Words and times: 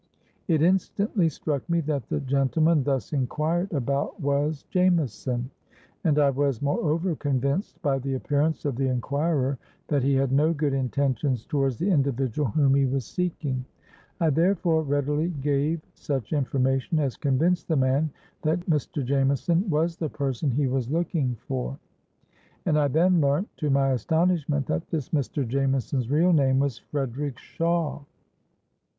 It 0.47 0.63
instantly 0.63 1.29
struck 1.29 1.69
me 1.69 1.79
that 1.81 2.09
the 2.09 2.19
gentleman 2.21 2.83
thus 2.83 3.13
enquired 3.13 3.71
about 3.71 4.19
was 4.19 4.65
Jameson; 4.71 5.51
and 6.03 6.17
I 6.17 6.31
was 6.31 6.59
moreover 6.59 7.15
convinced, 7.15 7.79
by 7.83 7.99
the 7.99 8.15
appearance 8.15 8.65
of 8.65 8.77
the 8.77 8.87
enquirer, 8.87 9.59
that 9.89 10.01
he 10.01 10.15
had 10.15 10.31
no 10.31 10.55
good 10.55 10.73
intentions 10.73 11.45
towards 11.45 11.77
the 11.77 11.91
individual 11.91 12.47
whom 12.47 12.73
he 12.73 12.87
was 12.87 13.05
seeking. 13.05 13.63
I 14.19 14.31
therefore 14.31 14.81
readily 14.81 15.27
gave 15.39 15.81
such 15.93 16.33
information 16.33 16.97
as 16.97 17.15
convinced 17.15 17.67
the 17.67 17.75
man 17.75 18.09
that 18.41 18.61
Mr. 18.67 19.05
Jameson 19.05 19.69
was 19.69 19.97
the 19.97 20.09
person 20.09 20.49
he 20.49 20.65
was 20.65 20.89
looking 20.89 21.35
for; 21.47 21.77
and 22.65 22.79
I 22.79 22.87
then 22.87 23.21
learnt, 23.21 23.49
to 23.57 23.69
my 23.69 23.89
astonishment, 23.91 24.65
that 24.65 24.89
this 24.89 25.09
Mr. 25.09 25.47
Jameson's 25.47 26.09
real 26.09 26.33
name 26.33 26.57
was 26.57 26.79
Frederick 26.79 27.37
Shawe! 27.37 28.03